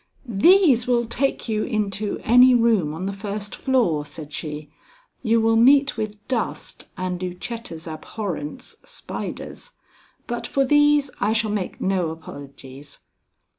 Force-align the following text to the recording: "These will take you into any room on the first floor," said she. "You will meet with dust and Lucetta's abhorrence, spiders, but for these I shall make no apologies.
"These 0.25 0.87
will 0.87 1.05
take 1.05 1.47
you 1.47 1.63
into 1.63 2.17
any 2.23 2.55
room 2.55 2.91
on 2.95 3.05
the 3.05 3.13
first 3.13 3.55
floor," 3.55 4.03
said 4.03 4.33
she. 4.33 4.71
"You 5.21 5.39
will 5.39 5.55
meet 5.55 5.95
with 5.95 6.27
dust 6.27 6.87
and 6.97 7.21
Lucetta's 7.21 7.85
abhorrence, 7.87 8.77
spiders, 8.83 9.73
but 10.25 10.47
for 10.47 10.65
these 10.65 11.11
I 11.19 11.33
shall 11.33 11.51
make 11.51 11.79
no 11.79 12.09
apologies. 12.09 12.97